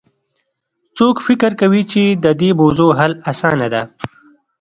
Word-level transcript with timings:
څوک 0.97 1.15
فکر 1.27 1.51
کوي 1.61 1.83
چې 1.91 2.03
د 2.23 2.25
دې 2.39 2.49
موضوع 2.59 2.91
حل 2.99 3.13
اسانه 3.31 3.67
ده 3.73 3.81